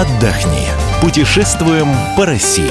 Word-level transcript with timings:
отдохни. 0.00 0.68
Путешествуем 1.02 1.88
по 2.16 2.24
России. 2.24 2.70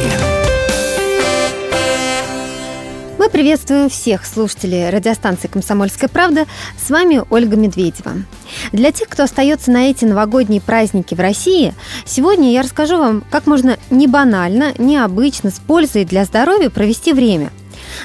Мы 3.17 3.29
приветствуем 3.29 3.89
всех 3.89 4.25
слушателей 4.25 4.89
радиостанции 4.89 5.49
«Комсомольская 5.49 6.07
правда». 6.07 6.45
С 6.81 6.89
вами 6.89 7.21
Ольга 7.29 7.57
Медведева. 7.57 8.13
Для 8.71 8.93
тех, 8.93 9.09
кто 9.09 9.23
остается 9.23 9.71
на 9.71 9.89
эти 9.89 10.05
новогодние 10.05 10.61
праздники 10.61 11.15
в 11.15 11.19
России, 11.19 11.73
сегодня 12.05 12.53
я 12.53 12.61
расскажу 12.61 12.97
вам, 12.97 13.25
как 13.29 13.45
можно 13.45 13.75
не 13.89 14.07
банально, 14.07 14.73
необычно, 14.77 15.51
с 15.51 15.59
пользой 15.59 16.05
для 16.05 16.23
здоровья 16.23 16.69
провести 16.69 17.11
время. 17.11 17.51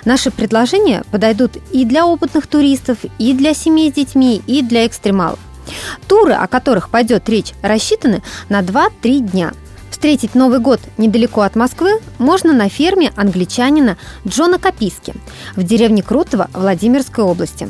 Наши 0.05 0.33
предложения 0.33 1.05
подойдут 1.13 1.53
и 1.71 1.85
для 1.85 2.07
опытных 2.07 2.49
туристов, 2.49 2.99
и 3.21 3.35
для 3.35 3.55
семей 3.55 3.93
с 3.93 3.95
детьми, 3.95 4.43
и 4.49 4.63
для 4.63 4.85
экстремалов. 4.85 5.39
Туры, 6.13 6.35
о 6.35 6.47
которых 6.47 6.91
пойдет 6.91 7.27
речь, 7.31 7.55
рассчитаны 7.63 8.23
на 8.51 8.61
2-3 8.61 9.21
дня– 9.21 9.53
Встретить 9.91 10.35
Новый 10.35 10.59
год 10.59 10.81
недалеко 10.99 11.41
от 11.41 11.55
Москвы 11.55 12.01
можно 12.19 12.53
на 12.53 12.69
ферме 12.69 13.13
англичанина 13.15 13.97
Джона 14.27 14.59
Каписки 14.59 15.15
в 15.55 15.63
деревне 15.63 16.03
Крутово 16.03 16.51
Владимирской 16.53 17.23
области. 17.25 17.69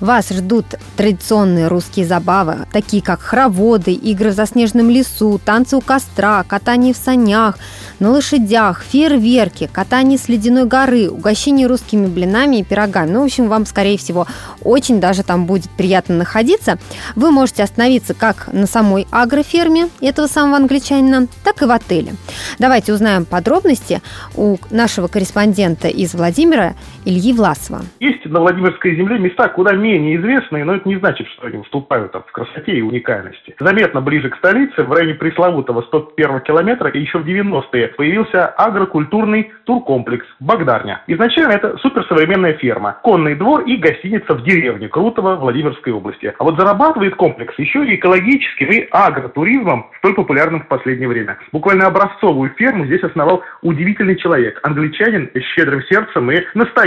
Вас 0.00 0.28
ждут 0.28 0.66
традиционные 0.96 1.68
русские 1.68 2.06
забавы, 2.06 2.66
такие 2.70 3.02
как 3.02 3.20
хороводы, 3.20 3.92
игры 3.92 4.30
в 4.30 4.34
заснеженном 4.34 4.90
лесу, 4.90 5.40
танцы 5.42 5.76
у 5.76 5.80
костра, 5.80 6.44
катание 6.44 6.92
в 6.92 6.98
санях, 6.98 7.58
на 7.98 8.10
лошадях, 8.10 8.82
фейерверки, 8.82 9.70
катание 9.72 10.18
с 10.18 10.28
ледяной 10.28 10.66
горы, 10.66 11.08
угощение 11.08 11.66
русскими 11.66 12.06
блинами 12.06 12.56
и 12.56 12.64
пирогами. 12.64 13.10
Ну, 13.10 13.22
в 13.22 13.24
общем, 13.24 13.48
вам, 13.48 13.64
скорее 13.64 13.96
всего, 13.96 14.26
очень 14.62 15.00
даже 15.00 15.22
там 15.22 15.46
будет 15.46 15.70
приятно 15.70 16.14
находиться. 16.14 16.78
Вы 17.14 17.30
можете 17.30 17.62
остановиться 17.62 18.12
как 18.12 18.52
на 18.52 18.66
самой 18.66 19.06
агроферме 19.10 19.88
этого 20.02 20.26
самого 20.26 20.56
англичанина, 20.56 21.26
так 21.42 21.62
и 21.62 21.64
в 21.64 21.70
отеле. 21.70 22.14
Давайте 22.58 22.92
узнаем 22.92 23.24
подробности 23.24 24.02
у 24.34 24.58
нашего 24.70 25.08
корреспондента 25.08 25.88
из 25.88 26.12
Владимира 26.12 26.74
Ильи 27.06 27.32
Власова. 27.32 27.82
Есть 28.00 28.24
на 28.26 28.40
Владимирской 28.40 28.96
земле 28.96 29.20
места, 29.20 29.48
куда 29.48 29.74
менее 29.74 30.16
известные, 30.16 30.64
но 30.64 30.74
это 30.74 30.88
не 30.88 30.96
значит, 30.96 31.28
что 31.28 31.46
они 31.46 31.58
уступают 31.58 32.10
там, 32.10 32.24
в 32.26 32.32
красоте 32.32 32.72
и 32.72 32.82
уникальности. 32.82 33.54
Заметно 33.60 34.00
ближе 34.00 34.28
к 34.28 34.36
столице, 34.38 34.82
в 34.82 34.90
районе 34.92 35.14
пресловутого 35.14 35.82
101 35.82 36.40
километра, 36.40 36.90
еще 36.92 37.18
в 37.18 37.24
90-е 37.24 37.88
появился 37.96 38.46
агрокультурный 38.46 39.52
туркомплекс 39.66 40.26
«Багдарня». 40.40 41.02
Изначально 41.06 41.52
это 41.52 41.78
суперсовременная 41.78 42.54
ферма, 42.54 42.98
конный 43.04 43.36
двор 43.36 43.62
и 43.62 43.76
гостиница 43.76 44.34
в 44.34 44.42
деревне 44.42 44.88
Крутово 44.88 45.36
Владимирской 45.36 45.92
области. 45.92 46.34
А 46.36 46.42
вот 46.42 46.58
зарабатывает 46.58 47.14
комплекс 47.14 47.54
еще 47.56 47.86
и 47.86 47.94
экологическим 47.94 48.68
и 48.70 48.88
агротуризмом, 48.90 49.90
столь 49.98 50.14
популярным 50.14 50.62
в 50.62 50.66
последнее 50.66 51.08
время. 51.08 51.38
Буквально 51.52 51.86
образцовую 51.86 52.50
ферму 52.56 52.86
здесь 52.86 53.04
основал 53.04 53.44
удивительный 53.62 54.16
человек, 54.16 54.58
англичанин 54.64 55.30
с 55.32 55.42
щедрым 55.54 55.82
сердцем 55.84 56.32
и 56.32 56.42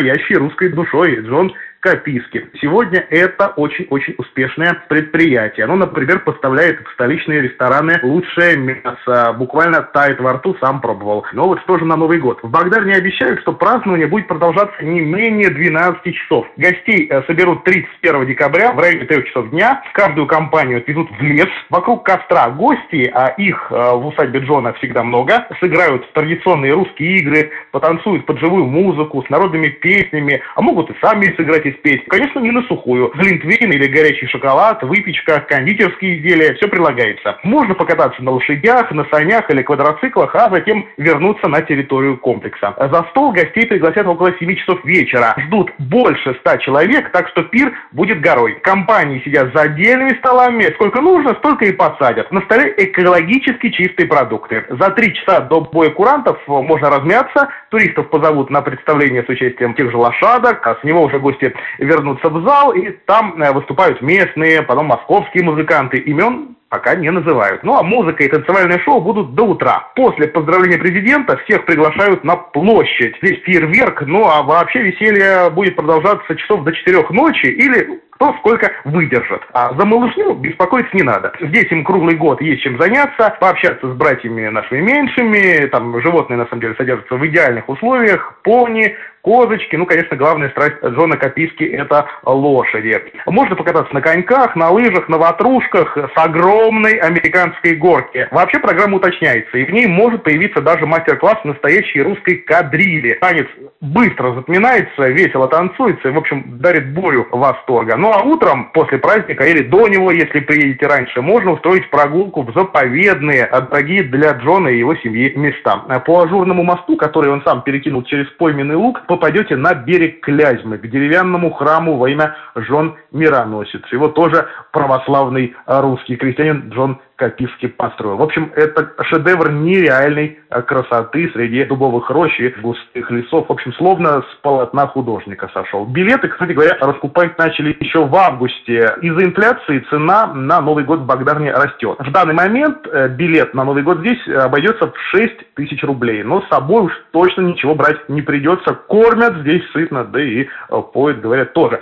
настоящей 0.09 0.35
русской 0.35 0.69
душой. 0.69 1.15
Джон 1.21 1.53
Каписки. 1.79 2.45
Сегодня 2.59 3.05
это 3.09 3.53
очень-очень 3.55 4.15
успешное 4.17 4.83
предприятие. 4.89 5.63
Оно, 5.63 5.77
например, 5.77 6.19
поставляет 6.19 6.85
в 6.85 6.91
столичные 6.91 7.41
рестораны 7.41 7.99
лучшее 8.03 8.57
мясо. 8.57 9.33
Буквально 9.37 9.83
тает 9.83 10.19
во 10.19 10.33
рту, 10.33 10.57
сам 10.59 10.81
пробовал. 10.81 11.25
Но 11.31 11.47
вот 11.47 11.61
что 11.61 11.77
же 11.77 11.85
на 11.85 11.95
Новый 11.95 12.19
год? 12.19 12.39
В 12.43 12.49
Багдарне 12.49 12.95
обещают, 12.95 13.39
что 13.41 13.53
празднование 13.53 14.07
будет 14.07 14.27
продолжаться 14.27 14.83
не 14.83 14.99
менее 14.99 15.49
12 15.49 16.15
часов. 16.15 16.47
Гостей 16.57 17.07
э, 17.09 17.23
соберут 17.27 17.63
31 17.63 18.27
декабря 18.27 18.73
в 18.73 18.79
районе 18.79 19.05
3 19.05 19.25
часов 19.27 19.49
дня. 19.51 19.81
Каждую 19.93 20.27
компанию 20.27 20.79
отвезут 20.79 21.09
в 21.11 21.21
лес. 21.21 21.47
Вокруг 21.69 22.05
костра 22.05 22.49
гости, 22.49 23.09
а 23.13 23.27
их 23.37 23.67
э, 23.71 23.75
в 23.75 24.07
усадьбе 24.07 24.41
Джона 24.41 24.73
всегда 24.73 25.03
много, 25.03 25.47
сыграют 25.61 26.03
в 26.05 26.11
традиционные 26.11 26.73
русские 26.73 27.19
игры, 27.19 27.51
потанцуют 27.71 28.25
под 28.25 28.37
живую 28.39 28.65
музыку 28.65 29.23
с 29.23 29.29
народными 29.29 29.69
песнями, 29.69 30.41
а 30.55 30.61
могут 30.61 30.89
и 30.89 30.95
сами 31.01 31.33
сыграть 31.37 31.68
из 31.69 31.75
песни. 31.77 32.05
Конечно, 32.07 32.39
не 32.39 32.51
на 32.51 32.63
сухую. 32.63 33.11
Глинтвейн 33.15 33.71
или 33.71 33.87
горячий 33.87 34.27
шоколад, 34.27 34.83
выпечка, 34.83 35.39
кондитерские 35.41 36.17
изделия, 36.17 36.53
все 36.55 36.67
прилагается. 36.67 37.37
Можно 37.43 37.75
покататься 37.75 38.21
на 38.23 38.31
лошадях, 38.31 38.91
на 38.91 39.05
санях 39.11 39.49
или 39.49 39.61
квадроциклах, 39.61 40.35
а 40.35 40.49
затем 40.49 40.87
вернуться 40.97 41.47
на 41.47 41.61
территорию 41.61 42.17
комплекса. 42.17 42.73
За 42.77 43.03
стол 43.11 43.31
гостей 43.31 43.65
пригласят 43.65 44.05
около 44.07 44.33
7 44.37 44.55
часов 44.55 44.83
вечера. 44.83 45.35
Ждут 45.37 45.71
больше 45.77 46.35
100 46.41 46.57
человек, 46.57 47.11
так 47.11 47.27
что 47.29 47.43
пир 47.43 47.73
будет 47.91 48.21
горой. 48.21 48.59
Компании 48.61 49.21
сидят 49.23 49.53
за 49.53 49.61
отдельными 49.63 50.17
столами, 50.17 50.63
сколько 50.75 51.01
нужно, 51.01 51.35
столько 51.35 51.65
и 51.65 51.71
посадят. 51.71 52.31
На 52.31 52.41
столе 52.41 52.73
экологически 52.77 53.69
чистые 53.69 54.07
продукты. 54.07 54.65
За 54.69 54.89
три 54.91 55.13
часа 55.13 55.41
до 55.41 55.61
боя 55.61 55.89
курантов 55.89 56.37
можно 56.47 56.89
размяться, 56.89 57.49
туристов 57.69 58.09
позовут 58.09 58.49
на 58.49 58.61
представление 58.61 59.23
с 59.23 59.29
участием 59.29 59.73
тех 59.73 59.91
же 59.91 59.97
лошадок, 59.97 60.65
а 60.65 60.75
с 60.75 60.83
него 60.83 61.03
уже 61.03 61.19
гости 61.19 61.53
вернуться 61.77 62.29
в 62.29 62.43
зал, 62.43 62.73
и 62.73 62.91
там 63.05 63.41
э, 63.41 63.51
выступают 63.51 64.01
местные, 64.01 64.61
потом 64.61 64.87
московские 64.87 65.43
музыканты. 65.43 65.97
Имен 65.97 66.55
пока 66.69 66.95
не 66.95 67.09
называют. 67.11 67.63
Ну 67.63 67.75
а 67.75 67.83
музыка 67.83 68.23
и 68.23 68.27
танцевальное 68.27 68.79
шоу 68.79 69.01
будут 69.01 69.33
до 69.33 69.43
утра. 69.43 69.91
После 69.95 70.27
поздравления 70.27 70.77
президента 70.77 71.37
всех 71.37 71.65
приглашают 71.65 72.23
на 72.23 72.35
площадь. 72.35 73.15
Здесь 73.21 73.41
фейерверк, 73.43 74.03
ну 74.03 74.27
а 74.27 74.43
вообще 74.43 74.83
веселье 74.83 75.49
будет 75.49 75.75
продолжаться 75.75 76.35
часов 76.35 76.63
до 76.63 76.71
четырех 76.71 77.09
ночи 77.09 77.47
или 77.47 78.01
кто 78.11 78.33
сколько 78.39 78.69
выдержит. 78.83 79.41
А 79.53 79.73
за 79.79 79.85
малышню 79.85 80.33
беспокоиться 80.33 80.93
не 80.93 81.03
надо. 81.03 81.31
Здесь 81.39 81.71
им 81.71 81.85
круглый 81.85 82.17
год 82.17 82.41
есть 82.41 82.61
чем 82.61 82.79
заняться, 82.79 83.35
пообщаться 83.39 83.91
с 83.91 83.95
братьями 83.95 84.47
нашими 84.49 84.81
меньшими, 84.81 85.67
там 85.67 85.99
животные 86.01 86.37
на 86.37 86.45
самом 86.47 86.61
деле 86.61 86.75
содержатся 86.75 87.15
в 87.15 87.25
идеальных 87.25 87.69
условиях, 87.69 88.39
пони, 88.43 88.93
козочки, 89.21 89.75
ну, 89.75 89.85
конечно, 89.85 90.17
главная 90.17 90.49
страсть 90.49 90.77
Джона 90.83 91.17
Каписки– 91.17 91.63
это 91.65 92.07
лошади. 92.23 93.01
Можно 93.25 93.55
покататься 93.55 93.93
на 93.93 94.01
коньках, 94.01 94.55
на 94.55 94.69
лыжах, 94.71 95.09
на 95.09 95.17
ватрушках 95.17 95.97
с 95.97 96.11
огромной 96.15 96.93
американской 96.93 97.75
горки. 97.75 98.27
Вообще 98.31 98.59
программа 98.59 98.97
уточняется, 98.97 99.57
и 99.57 99.65
в 99.65 99.71
ней 99.71 99.87
может 99.87 100.23
появиться 100.23 100.61
даже 100.61 100.85
мастер-класс 100.85 101.43
настоящей 101.43 102.01
русской 102.01 102.35
кадрили. 102.35 103.17
Танец 103.21 103.47
быстро 103.81 104.33
запоминается, 104.33 105.07
весело 105.07 105.47
танцуется 105.47 106.09
и, 106.09 106.11
в 106.11 106.17
общем, 106.17 106.59
дарит 106.59 106.93
болью 106.93 107.27
восторга. 107.31 107.95
Ну, 107.95 108.11
а 108.11 108.23
утром, 108.23 108.71
после 108.73 108.97
праздника 108.97 109.43
или 109.45 109.63
до 109.63 109.87
него, 109.87 110.11
если 110.11 110.39
приедете 110.39 110.87
раньше, 110.87 111.21
можно 111.21 111.51
устроить 111.51 111.89
прогулку 111.89 112.43
в 112.43 112.53
заповедные, 112.53 113.47
дорогие 113.69 114.03
для 114.03 114.31
Джона 114.31 114.69
и 114.69 114.79
его 114.79 114.95
семьи 114.95 115.33
места. 115.35 115.77
По 116.05 116.23
ажурному 116.23 116.63
мосту, 116.63 116.97
который 116.97 117.31
он 117.31 117.41
сам 117.43 117.61
перекинул 117.61 118.03
через 118.03 118.27
пойменный 118.37 118.75
луг, 118.75 119.01
попадете 119.09 119.55
на 119.55 119.73
берег 119.73 120.21
Клязьмы, 120.21 120.77
к 120.77 120.87
деревянному 120.87 121.51
храму 121.51 121.97
во 121.97 122.11
имя 122.11 122.35
Жон 122.53 122.95
Мироносец. 123.11 123.81
Его 123.91 124.09
тоже 124.09 124.47
православный 124.71 125.55
русский 125.65 126.15
крестьянин 126.15 126.69
Джон 126.69 127.01
Каписки 127.19 127.67
построил. 127.67 128.15
В 128.15 128.21
общем, 128.21 128.51
это 128.55 128.93
шедевр 129.03 129.51
нереальной 129.51 130.39
э, 130.49 130.61
красоты 130.61 131.29
среди 131.33 131.65
дубовых 131.65 132.09
рощ 132.09 132.39
и 132.39 132.47
густых 132.61 133.11
лесов. 133.11 133.49
В 133.49 133.51
общем, 133.51 133.73
словно 133.73 134.21
с 134.21 134.35
полотна 134.41 134.87
художника 134.87 135.49
сошел. 135.53 135.85
Билеты, 135.85 136.29
кстати 136.29 136.53
говоря, 136.53 136.77
раскупать 136.79 137.37
начали 137.37 137.75
еще 137.81 138.05
в 138.05 138.15
августе. 138.15 138.95
Из-за 139.01 139.25
инфляции 139.25 139.85
цена 139.89 140.27
на 140.27 140.61
Новый 140.61 140.85
год 140.85 141.01
в 141.01 141.05
Багдарне 141.05 141.51
растет. 141.51 141.97
В 141.99 142.11
данный 142.11 142.33
момент 142.33 142.87
э, 142.87 143.09
билет 143.09 143.53
на 143.53 143.65
Новый 143.65 143.83
год 143.83 143.99
здесь 143.99 144.25
обойдется 144.29 144.87
в 144.87 144.97
6 145.11 145.55
тысяч 145.55 145.83
рублей. 145.83 146.23
Но 146.23 146.41
с 146.41 146.47
собой 146.47 146.83
уж 146.83 146.93
точно 147.11 147.41
ничего 147.41 147.75
брать 147.75 148.07
не 148.07 148.21
придется. 148.21 148.73
Кормят 148.87 149.39
здесь 149.41 149.63
сытно, 149.73 150.05
да 150.05 150.21
и 150.21 150.43
э, 150.43 150.81
поют, 150.93 151.19
говорят, 151.19 151.51
тоже. 151.51 151.81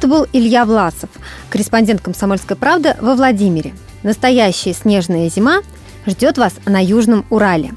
Это 0.00 0.08
был 0.08 0.26
Илья 0.32 0.64
Власов, 0.64 1.10
корреспондент 1.50 2.00
«Комсомольской 2.00 2.56
правды» 2.56 2.96
во 3.02 3.14
Владимире. 3.14 3.74
Настоящая 4.02 4.72
снежная 4.72 5.28
зима 5.28 5.60
ждет 6.06 6.38
вас 6.38 6.54
на 6.64 6.82
Южном 6.82 7.26
Урале. 7.28 7.74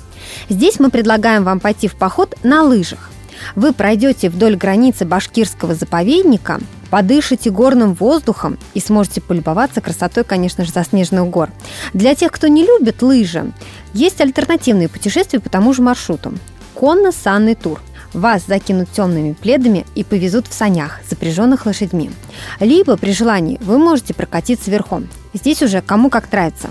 Здесь 0.47 0.79
мы 0.79 0.89
предлагаем 0.89 1.43
вам 1.43 1.59
пойти 1.59 1.89
в 1.89 1.95
поход 1.95 2.37
на 2.41 2.63
лыжах. 2.63 3.11
Вы 3.55 3.73
пройдете 3.73 4.29
вдоль 4.29 4.55
границы 4.55 5.03
башкирского 5.03 5.75
заповедника, 5.75 6.61
подышите 6.89 7.49
горным 7.49 7.93
воздухом 7.93 8.57
и 8.73 8.79
сможете 8.79 9.19
полюбоваться 9.19 9.81
красотой, 9.81 10.23
конечно 10.23 10.63
же, 10.63 10.71
заснеженных 10.71 11.29
гор. 11.29 11.49
Для 11.93 12.15
тех, 12.15 12.31
кто 12.31 12.47
не 12.47 12.65
любит 12.65 13.01
лыжи, 13.01 13.51
есть 13.93 14.21
альтернативные 14.21 14.87
путешествия 14.87 15.41
по 15.41 15.49
тому 15.49 15.73
же 15.73 15.81
маршруту. 15.81 16.31
Конно-санный 16.73 17.55
тур– 17.55 17.81
вас 18.13 18.43
закинут 18.47 18.91
темными 18.91 19.33
пледами 19.33 19.85
и 19.95 20.03
повезут 20.03 20.47
в 20.47 20.53
санях, 20.53 20.99
запряженных 21.09 21.65
лошадьми. 21.65 22.11
Либо, 22.59 22.97
при 22.97 23.11
желании, 23.11 23.59
вы 23.61 23.77
можете 23.77 24.13
прокатиться 24.13 24.71
верхом. 24.71 25.07
Здесь 25.33 25.61
уже 25.61 25.81
кому 25.81 26.09
как 26.09 26.31
нравится. 26.31 26.69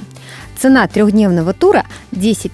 Цена 0.58 0.86
трехдневного 0.86 1.52
тура 1.52 1.84
10 2.12 2.52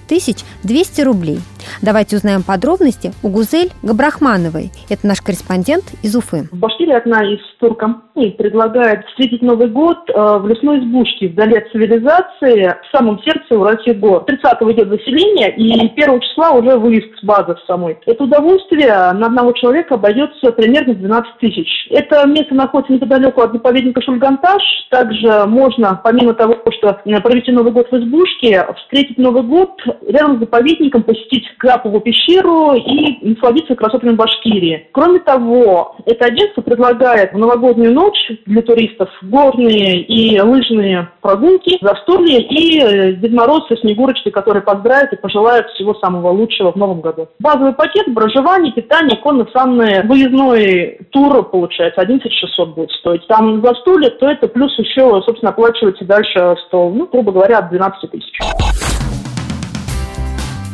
200 0.63 1.01
рублей. 1.01 1.41
Давайте 1.81 2.17
узнаем 2.17 2.43
подробности 2.43 3.11
у 3.23 3.29
Гузель 3.29 3.71
Габрахмановой. 3.83 4.71
Это 4.89 5.07
наш 5.07 5.21
корреспондент 5.21 5.85
из 6.03 6.15
Уфы. 6.15 6.47
В 6.51 6.57
Башкирии 6.57 6.93
одна 6.93 7.23
из 7.25 7.39
туркомпаний 7.59 8.31
предлагает 8.31 9.05
встретить 9.07 9.41
Новый 9.41 9.67
год 9.67 9.97
э, 10.09 10.13
в 10.13 10.47
лесной 10.47 10.79
избушке 10.79 11.29
вдали 11.29 11.57
от 11.57 11.71
цивилизации 11.71 12.75
в 12.83 12.97
самом 12.97 13.21
сердце 13.23 13.57
Уральских 13.57 13.99
гор. 13.99 14.25
30 14.25 14.43
идет 14.43 14.89
заселение, 14.89 15.55
и 15.55 15.89
1 15.89 16.19
числа 16.21 16.51
уже 16.51 16.77
выезд 16.77 17.07
с 17.19 17.23
базы 17.23 17.55
самой. 17.67 17.97
Это 18.05 18.23
удовольствие 18.23 18.93
на 19.13 19.27
одного 19.27 19.51
человека 19.53 19.95
обойдется 19.95 20.51
примерно 20.51 20.93
12 20.93 21.37
тысяч. 21.39 21.87
Это 21.89 22.27
место 22.27 22.55
находится 22.55 22.93
неподалеку 22.93 23.41
от 23.41 23.53
заповедника 23.53 24.01
Шульганташ. 24.01 24.61
Также 24.89 25.45
можно, 25.45 25.99
помимо 26.03 26.33
того, 26.33 26.57
что 26.77 26.99
провести 27.03 27.51
Новый 27.51 27.71
год 27.71 27.87
в 27.91 27.95
избушке, 27.95 28.65
встретить 28.83 29.17
Новый 29.17 29.43
год 29.43 29.71
рядом 30.07 30.37
с 30.37 30.39
заповедником, 30.39 31.03
посетить 31.03 31.45
Крапову 31.57 31.99
пещеру 32.01 32.73
и 32.73 33.33
насладиться 33.33 33.75
красотами 33.75 34.15
Башкирии. 34.15 34.87
Кроме 34.91 35.19
того, 35.19 35.95
это 36.05 36.25
агентство 36.25 36.61
предлагает 36.61 37.33
в 37.33 37.37
новогоднюю 37.37 37.93
ночь 37.93 38.31
для 38.45 38.61
туристов 38.61 39.09
горные 39.21 40.01
и 40.01 40.39
лыжные 40.39 41.09
прогулки, 41.21 41.77
застолья 41.81 42.39
и 42.39 42.79
э, 42.79 43.13
Дед 43.13 43.31
Мороз 43.31 43.67
со 43.67 43.77
Снегурочкой, 43.77 44.31
которые 44.31 44.63
поздравят 44.63 45.13
и 45.13 45.17
пожелают 45.17 45.67
всего 45.71 45.93
самого 45.95 46.29
лучшего 46.29 46.71
в 46.71 46.75
новом 46.75 47.01
году. 47.01 47.27
Базовый 47.39 47.73
пакет, 47.73 48.13
проживание, 48.13 48.71
питание, 48.73 49.17
конно-санный 49.17 50.03
выездной 50.03 50.99
тур, 51.11 51.43
получается, 51.49 52.01
11 52.01 52.31
600 52.31 52.75
будет 52.75 52.91
стоить. 52.91 53.27
Там 53.27 53.61
застолье, 53.63 54.09
то 54.11 54.29
это 54.29 54.47
плюс 54.47 54.77
еще, 54.77 55.21
собственно, 55.25 55.51
оплачивается 55.51 56.05
дальше 56.05 56.55
стол, 56.67 56.93
ну, 56.93 57.07
грубо 57.07 57.31
говоря, 57.31 57.59
от 57.59 57.69
12 57.69 58.11
тысяч. 58.11 58.39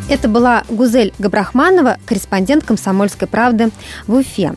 Это 0.07 0.27
была 0.27 0.63
Гузель 0.69 1.13
Габрахманова, 1.17 1.97
корреспондент 2.05 2.63
«Комсомольской 2.63 3.27
правды» 3.27 3.71
в 4.05 4.13
Уфе. 4.13 4.53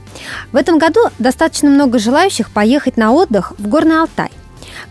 В 0.53 0.57
этом 0.57 0.79
году 0.79 1.01
достаточно 1.19 1.71
много 1.71 1.99
желающих 1.99 2.51
поехать 2.51 2.99
на 2.99 3.13
отдых 3.13 3.55
в 3.57 3.67
Горный 3.67 4.01
Алтай. 4.01 4.31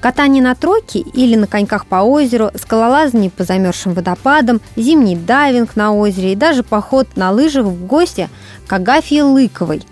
Катание 0.01 0.41
на 0.41 0.55
тройке 0.55 0.99
или 0.99 1.35
на 1.35 1.45
коньках 1.45 1.85
по 1.85 1.97
озеру, 1.97 2.49
скалолазание 2.55 3.29
по 3.29 3.43
замерзшим 3.43 3.93
водопадам, 3.93 4.59
зимний 4.75 5.15
дайвинг 5.15 5.75
на 5.75 5.93
озере 5.93 6.33
и 6.33 6.35
даже 6.35 6.63
поход 6.63 7.07
на 7.15 7.31
лыжах 7.31 7.65
в 7.65 7.85
гости 7.85 8.27
к 8.65 8.73
Агафье 8.73 9.23
Лыковой. 9.23 9.83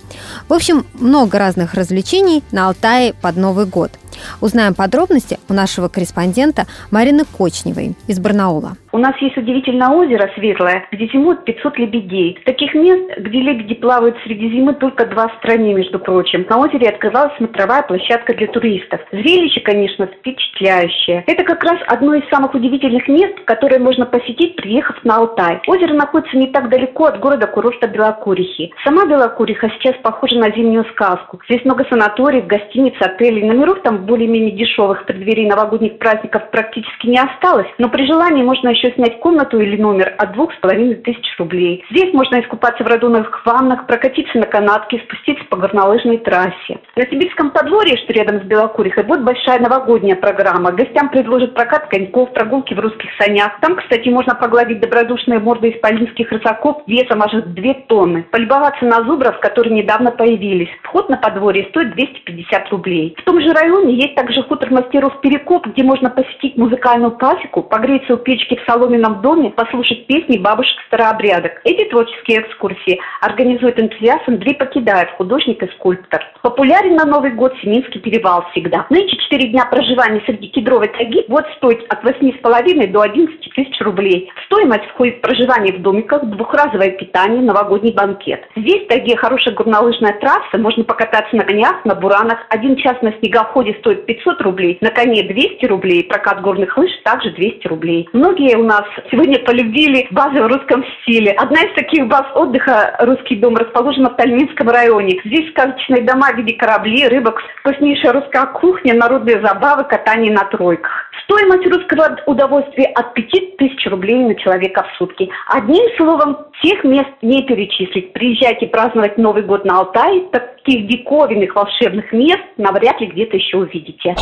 В 0.50 0.54
общем, 0.54 0.86
много 0.96 1.38
разных 1.38 1.76
развлечений 1.76 2.44
на 2.52 2.68
Алтае 2.68 3.14
под 3.14 3.38
Новый 3.38 3.68
год– 3.68 3.92
Узнаем 4.42 4.74
подробности 4.74 5.40
у 5.50 5.54
нашего 5.54 5.88
корреспондента 5.88 6.68
Марины 6.92 7.26
Кочневой 7.26 7.96
из 8.08 8.20
Барнаула. 8.20 8.78
У 8.96 8.98
нас 8.98 9.14
есть 9.20 9.36
удивительное 9.36 9.90
озеро 9.90 10.32
Светлое, 10.36 10.88
где 10.90 11.08
зимуют 11.08 11.44
500 11.44 11.78
лебедей. 11.80 12.40
Таких 12.46 12.74
мест, 12.74 13.04
где 13.18 13.42
лебеди 13.42 13.76
плавают 13.76 14.16
среди 14.24 14.50
зимы, 14.50 14.74
только 14.74 15.06
два 15.06 15.28
в 15.28 15.36
стране, 15.40 15.74
между 15.74 16.00
прочим. 16.00 16.46
На 16.50 16.60
озере 16.60 16.88
открывалась 16.88 17.36
смотровая 17.36 17.84
площадка 17.84 18.34
для 18.34 18.48
туристов. 18.48 19.02
Зрелище, 19.12 19.60
конечно, 19.60 20.08
впечатляющее. 20.08 21.26
Это 21.28 21.44
как 21.44 21.62
раз 21.66 21.78
одно 21.88 22.14
из 22.14 22.24
самых 22.30 22.54
удивительных 22.54 23.10
мест, 23.10 23.34
которые 23.44 23.80
можно 23.80 24.06
посетить, 24.06 24.56
приехав 24.56 24.96
на 25.04 25.18
Алтай. 25.18 25.60
Озеро 25.68 25.94
находится 25.94 26.38
не 26.38 26.48
так 26.48 26.70
далеко 26.70 27.08
от 27.08 27.20
города-курорта 27.20 27.90
Белокурихи. 27.90 28.72
Сама 28.86 29.06
Белокуриха 29.08 29.70
сейчас 29.72 29.98
похожа 30.04 30.40
на 30.40 30.52
зимнюю 30.52 30.86
сказку. 30.94 31.42
Здесь 31.50 31.66
много 31.66 31.86
санаториев, 31.90 32.48
гостиниц, 32.48 32.94
отелей. 33.02 33.44
Номеров 33.44 33.82
там 33.82 34.06
более-менее 34.06 34.52
дешевых 34.52 35.02
в 35.02 35.06
преддверии 35.06 35.50
новогодних 35.50 35.98
праздников 35.98 36.50
практически 36.50 37.08
не 37.08 37.20
осталось, 37.20 37.68
но 37.78 37.90
при 37.90 38.08
желании 38.08 38.42
можно 38.42 38.70
еще 38.70 38.85
снять 38.92 39.20
комнату 39.20 39.60
или 39.60 39.80
номер 39.82 40.14
от 40.18 40.34
двух 40.34 40.54
с 40.54 40.58
половиной 40.58 40.96
тысяч 40.96 41.26
рублей. 41.38 41.84
Здесь 41.90 42.14
можно 42.14 42.40
искупаться 42.40 42.84
в 42.84 42.88
радоновых 42.88 43.46
ваннах, 43.46 43.88
прокатиться 43.88 44.38
на 44.38 44.46
канатке, 44.46 45.00
спуститься 45.00 45.46
по 45.46 45.58
горнолыжной 45.58 46.18
трассе. 46.18 46.80
На 46.98 47.04
Сибирском 47.08 47.52
подворье, 47.52 47.98
что 47.98 48.14
рядом 48.14 48.40
с 48.40 48.44
Белокурихой, 48.44 49.04
будет 49.04 49.26
большая 49.26 49.60
новогодняя 49.60 50.16
программа. 50.16 50.72
Гостям 50.72 51.10
предложат 51.10 51.54
прокат 51.54 51.88
коньков, 51.88 52.32
прогулки 52.32 52.74
в 52.74 52.80
русских 52.80 53.10
санях. 53.20 53.60
Там, 53.60 53.76
кстати, 53.76 54.08
можно 54.08 54.34
погладить 54.34 54.80
добродушные 54.80 55.40
морды 55.40 55.72
исполинских 55.72 56.32
рысаков 56.32 56.84
весом 56.88 57.22
аж 57.22 57.34
2 57.34 57.74
тонны. 57.90 58.24
Полюбоваться 58.32 58.86
на 58.86 59.04
зубров, 59.04 59.38
которые 59.42 59.76
недавно 59.76 60.12
появились. 60.12 60.70
Вход 60.84 61.10
на 61.10 61.18
подворье 61.18 61.66
стоит 61.72 61.92
250 61.96 62.70
рублей. 62.70 63.14
В 63.18 63.24
том 63.26 63.42
же 63.42 63.52
районе 63.52 63.96
есть 63.96 64.16
также 64.16 64.42
хутор 64.44 64.72
мастеров 64.72 65.20
Перекоп, 65.20 65.68
где 65.68 65.84
можно 65.84 66.10
посетить 66.10 66.56
музыкальную 66.56 67.12
пасеку, 67.12 67.62
погреться 67.62 68.14
у 68.14 68.18
печки 68.18 68.56
в 68.56 68.72
соломенном 68.72 69.22
доме, 69.22 69.50
послушать 69.50 70.08
песни 70.08 70.38
бабушек-старообрядок. 70.38 71.60
Эти 71.66 71.90
творческие 71.90 72.40
экскурсии 72.40 73.02
организует 73.20 73.82
энтузиаст 73.82 74.30
Андрей 74.30 74.56
Покидаев, 74.56 75.12
художник 75.18 75.62
и 75.62 75.68
скульптор. 75.74 76.24
Популярен 76.42 76.85
на 76.92 77.06
Новый 77.06 77.32
год 77.32 77.54
Семинский 77.62 78.00
перевал 78.00 78.46
всегда. 78.52 78.86
Нынче 78.90 79.18
4 79.18 79.48
дня 79.50 79.66
проживания 79.66 80.22
среди 80.26 80.48
кедровой 80.48 80.88
тайги 80.90 81.26
будет 81.28 81.48
стоить 81.58 81.84
от 81.90 82.04
8,5 82.04 82.88
до 82.92 83.02
11 83.02 83.40
тысяч 83.56 83.82
рублей. 83.82 84.32
Стоимость 84.46 84.86
входит 84.90 85.22
проживание 85.22 85.74
в 85.74 85.82
домиках, 85.82 86.24
двухразовое 86.26 86.92
питание, 86.92 87.42
новогодний 87.42 87.94
банкет. 87.94 88.44
Здесь 88.56 88.84
в 88.84 88.88
тайге 88.88 89.18
хорошая 89.18 89.54
горнолыжная 89.54 90.14
трасса, 90.20 90.58
можно 90.58 90.84
покататься 90.84 91.36
на 91.36 91.44
конях, 91.44 91.84
на 91.86 91.96
буранах. 91.96 92.40
Один 92.50 92.76
час 92.78 92.98
на 93.02 93.14
снегоходе 93.20 93.76
стоит 93.80 94.06
500 94.06 94.42
рублей, 94.42 94.78
на 94.82 94.90
коне 94.90 95.24
200 95.24 95.66
рублей, 95.66 96.04
прокат 96.04 96.42
горных 96.42 96.78
лыж 96.78 96.92
также 97.04 97.32
200 97.32 97.68
рублей. 97.68 98.10
Многие 98.14 98.58
у 98.58 98.64
нас 98.64 98.84
сегодня 99.12 99.40
полюбили 99.40 100.08
базы 100.12 100.42
в 100.42 100.48
русском 100.48 100.84
стиле. 101.02 101.32
Одна 101.32 101.62
из 101.62 101.74
таких 101.76 102.08
баз 102.08 102.26
отдыха 102.36 102.96
«Русский 103.00 103.36
дом» 103.36 103.56
расположена 103.56 104.10
в 104.10 104.16
Тальминском 104.16 104.70
районе. 104.70 105.20
Здесь 105.24 105.50
сказочные 105.52 106.04
дома 106.04 106.32
в 106.34 106.38
виде 106.38 106.56
кораблей, 106.76 107.08
рыбок, 107.08 107.42
вкуснейшая 107.60 108.14
русская 108.14 108.46
кухня, 108.48 108.94
народные 108.94 109.42
забавы, 109.42 109.86
катание 109.86 110.32
на 110.34 110.44
тройках. 110.46 110.92
Стоимость 111.24 111.66
русского 111.68 112.18
удовольствия 112.28 112.86
от 112.96 113.14
5000 113.14 113.88
рублей 113.88 114.24
на 114.26 114.36
человека 114.36 114.84
в 114.84 114.98
сутки. 114.98 115.30
Одним 115.48 115.84
словом, 115.98 116.38
всех 116.60 116.84
мест 116.84 117.10
не 117.22 117.44
перечислить. 117.44 118.14
Приезжайте 118.14 118.68
праздновать 118.68 119.18
Новый 119.18 119.44
год 119.44 119.66
на 119.66 119.80
Алтай. 119.80 120.28
Таких 120.32 120.88
диковинных 120.88 121.56
волшебных 121.56 122.12
мест 122.12 122.44
навряд 122.58 123.00
ли 123.02 123.08
где-то 123.08 123.38
еще 123.38 123.58
увидите. 123.58 124.16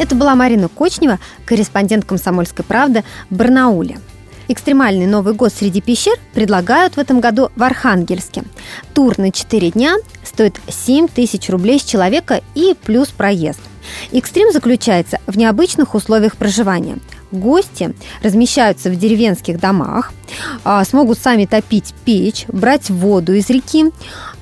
Это 0.00 0.14
была 0.14 0.34
Марина 0.34 0.68
Кочнева, 0.68 1.18
корреспондент 1.46 2.04
«Комсомольской 2.04 2.64
правды» 2.64 3.02
Барнауле. 3.30 3.96
Экстремальный 4.50 5.06
Новый 5.06 5.34
год 5.34 5.52
среди 5.52 5.82
пещер 5.82 6.14
предлагают 6.32 6.94
в 6.94 6.98
этом 6.98 7.20
году 7.20 7.50
в 7.54 7.62
Архангельске. 7.62 8.44
Тур 8.94 9.18
на 9.18 9.30
4 9.30 9.72
дня 9.72 9.96
стоит 10.38 10.60
7 10.68 11.08
тысяч 11.08 11.50
рублей 11.50 11.80
с 11.80 11.82
человека 11.82 12.42
и 12.54 12.76
плюс 12.86 13.08
проезд. 13.08 13.60
Экстрим 14.12 14.52
заключается 14.52 15.18
в 15.26 15.36
необычных 15.36 15.96
условиях 15.96 16.36
проживания. 16.36 16.98
Гости 17.32 17.92
размещаются 18.22 18.88
в 18.88 18.94
деревенских 18.94 19.58
домах, 19.58 20.12
а, 20.62 20.84
смогут 20.84 21.18
сами 21.18 21.44
топить 21.44 21.92
печь, 22.04 22.44
брать 22.46 22.88
воду 22.88 23.32
из 23.32 23.50
реки, 23.50 23.86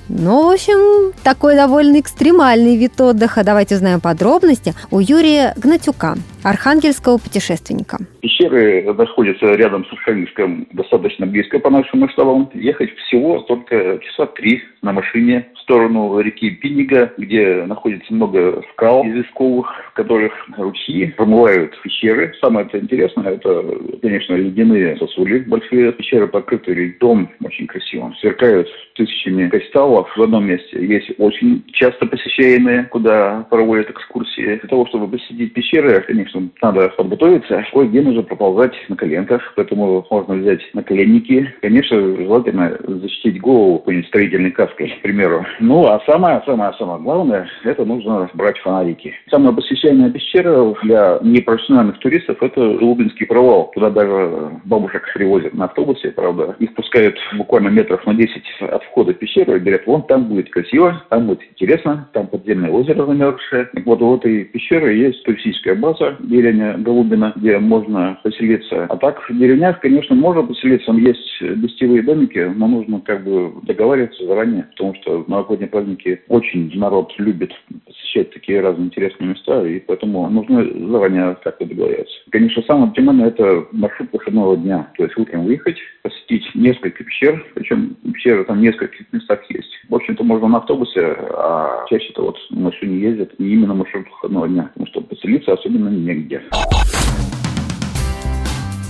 ну, 0.09 0.49
в 0.49 0.53
общем, 0.53 1.13
такой 1.23 1.55
довольно 1.55 1.99
экстремальный 1.99 2.77
вид 2.77 2.99
отдыха. 3.01 3.43
Давайте 3.43 3.75
узнаем 3.75 3.99
подробности 3.99 4.73
у 4.89 4.99
Юрия 4.99 5.53
Гнатюка, 5.57 6.15
архангельского 6.43 7.17
путешественника. 7.17 7.97
Пещеры 8.21 8.93
находятся 8.93 9.47
рядом 9.47 9.85
с 9.85 9.91
Архангельском, 9.91 10.67
достаточно 10.71 11.25
близко 11.25 11.59
по 11.59 11.69
нашим 11.69 11.99
масштабам. 11.99 12.49
Ехать 12.53 12.89
всего 13.07 13.39
только 13.39 13.99
часа 13.99 14.27
три 14.27 14.61
на 14.81 14.93
машине 14.93 15.47
сторону 15.67 16.17
реки 16.21 16.49
Пиннига, 16.49 17.13
где 17.17 17.65
находится 17.65 18.13
много 18.13 18.63
скал 18.71 19.05
известковых, 19.05 19.67
в 19.91 19.93
которых 19.93 20.31
ручьи 20.57 21.07
промывают 21.07 21.77
пещеры. 21.81 22.33
Самое 22.39 22.65
это 22.65 22.79
интересное, 22.79 23.33
это, 23.33 23.65
конечно, 24.01 24.35
ледяные 24.35 24.95
сосули. 24.95 25.39
Большие 25.39 25.91
пещеры 25.91 26.27
покрыты 26.27 26.73
льдом, 26.73 27.29
очень 27.43 27.67
красиво. 27.67 28.15
Сверкают 28.21 28.69
тысячами 28.95 29.49
кристаллов 29.49 30.07
в 30.15 30.21
одном 30.21 30.45
месте. 30.45 30.85
Есть 30.85 31.11
очень 31.17 31.63
часто 31.73 32.05
посещаемые, 32.05 32.85
куда 32.85 33.45
проводят 33.49 33.89
экскурсии. 33.89 34.59
Для 34.59 34.69
того, 34.69 34.87
чтобы 34.87 35.09
посетить 35.09 35.53
пещеры, 35.53 35.99
конечно, 36.07 36.47
надо 36.61 36.89
подготовиться. 36.89 37.65
Кое-где 37.73 38.01
нужно 38.01 38.23
проползать 38.23 38.73
на 38.87 38.95
коленках, 38.95 39.53
поэтому 39.57 40.05
можно 40.09 40.35
взять 40.35 40.61
наколенники. 40.73 41.53
Конечно, 41.61 41.99
желательно 41.99 42.77
защитить 42.87 43.41
голову 43.41 43.79
какой-нибудь 43.79 44.07
строительной 44.07 44.51
каской, 44.51 44.95
к 44.97 45.01
примеру. 45.01 45.45
Ну, 45.59 45.85
а 45.87 45.99
самое-самое-самое 46.05 47.01
главное, 47.01 47.47
это 47.63 47.83
нужно 47.85 48.29
брать 48.33 48.57
фонарики. 48.59 49.13
Самая 49.29 49.53
посещаемая 49.53 50.11
пещера 50.11 50.73
для 50.83 51.19
непрофессиональных 51.21 51.99
туристов– 51.99 52.37
это 52.41 52.61
Лубинский 52.61 53.25
провал. 53.25 53.71
Туда 53.73 53.89
даже 53.89 54.51
бабушек 54.65 55.03
привозят 55.13 55.53
на 55.53 55.65
автобусе, 55.65 56.11
правда. 56.11 56.55
Их 56.59 56.73
пускают 56.75 57.17
буквально 57.37 57.69
метров 57.69 58.05
на 58.05 58.13
10 58.13 58.43
от 58.61 58.83
входа 58.83 59.13
в 59.13 59.17
пещеру 59.17 59.55
и 59.55 59.59
говорят, 59.59 59.85
вон 59.87 60.03
там 60.03 60.25
будет 60.25 60.49
красиво, 60.49 61.03
там 61.09 61.27
будет 61.27 61.41
интересно, 61.43 62.07
там 62.13 62.27
подземное 62.27 62.71
озеро 62.71 63.05
замерзшее. 63.05 63.69
Вот 63.85 63.99
в 63.99 64.15
этой 64.15 64.43
пещере 64.45 64.99
есть 64.99 65.23
туристическая 65.23 65.75
база, 65.75 66.17
деревня 66.19 66.75
Голубина, 66.77 67.33
где 67.35 67.57
можно 67.57 68.19
поселиться. 68.23 68.85
А 68.89 68.97
так 68.97 69.21
в 69.27 69.37
деревнях, 69.37 69.79
конечно, 69.79 70.15
можно 70.15 70.43
поселиться, 70.43 70.91
есть 70.93 71.41
гостевые 71.41 72.03
домики, 72.03 72.51
но 72.55 72.67
нужно 72.67 73.01
как 73.01 73.23
бы 73.23 73.53
договариваться 73.63 74.25
заранее, 74.25 74.63
потому 74.71 74.93
что 74.95 75.25
новогодние 75.47 75.69
праздники 75.69 76.21
очень 76.27 76.77
народ 76.77 77.13
любит 77.17 77.51
посещать 77.85 78.31
такие 78.31 78.59
разные 78.59 78.87
интересные 78.87 79.29
места, 79.29 79.65
и 79.65 79.79
поэтому 79.79 80.29
нужно 80.29 80.63
заранее 80.89 81.37
как-то 81.43 81.65
договориться. 81.65 82.15
Конечно, 82.31 82.61
самое 82.63 82.89
оптимальное– 82.89 83.27
это 83.29 83.65
маршрут 83.71 84.09
выходного 84.11 84.57
дня, 84.57 84.91
то 84.97 85.03
есть 85.03 85.17
утром 85.17 85.45
выехать, 85.45 85.77
посетить 86.03 86.43
несколько 86.53 87.03
пещер, 87.03 87.45
причем 87.55 87.95
пещеры 88.13 88.43
там 88.43 88.57
в 88.57 88.61
нескольких 88.61 89.11
местах 89.13 89.39
есть. 89.49 89.71
В 89.89 89.95
общем-то, 89.95 90.23
можно 90.23 90.47
на 90.47 90.57
автобусе, 90.57 91.01
а 91.01 91.85
чаще-то 91.89 92.23
вот 92.23 92.37
на 92.49 92.61
машине 92.61 92.99
ездят, 92.99 93.33
и 93.37 93.53
именно 93.53 93.73
маршрут 93.73 94.07
выходного 94.09 94.47
дня, 94.47 94.69
потому 94.73 94.87
что 94.87 95.01
поселиться 95.01 95.53
особенно 95.53 95.89
негде. 95.89 96.43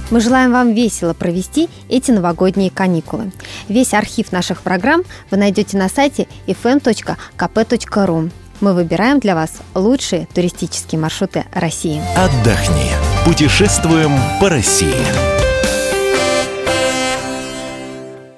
Мы 0.09 0.21
желаем 0.21 0.51
вам 0.51 0.73
весело 0.73 1.13
провести 1.13 1.69
эти 1.89 2.11
новогодние 2.11 2.69
каникулы. 2.69 3.31
Весь 3.67 3.93
архив 3.93 4.31
наших 4.31 4.61
программ 4.61 5.03
вы 5.31 5.37
найдете 5.37 5.77
на 5.77 5.89
сайте 5.89 6.27
fm.kp.ru. 6.47 8.31
Мы 8.59 8.73
выбираем 8.73 9.19
для 9.19 9.35
вас 9.35 9.51
лучшие 9.75 10.27
туристические 10.33 10.99
маршруты 10.99 11.45
России. 11.53 12.01
Отдохни. 12.15 12.91
Путешествуем 13.25 14.11
по 14.39 14.49
России. 14.49 15.46